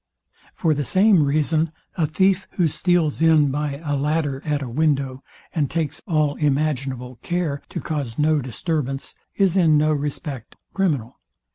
For 0.55 0.73
the 0.73 0.83
same 0.83 1.21
reason, 1.25 1.71
a 1.95 2.07
thief, 2.07 2.47
who 2.53 2.67
steals 2.67 3.21
in 3.21 3.51
by 3.51 3.77
a 3.85 3.95
ladder 3.95 4.41
at 4.43 4.63
a 4.63 4.67
window, 4.67 5.23
and 5.53 5.69
takes 5.69 6.01
all 6.07 6.33
imaginable 6.37 7.17
care 7.21 7.61
to 7.69 7.79
cause 7.79 8.17
no 8.17 8.39
disturbance, 8.41 9.13
is 9.35 9.55
in 9.55 9.77
no 9.77 9.93
respect 9.93 10.55
criminal. 10.73 11.19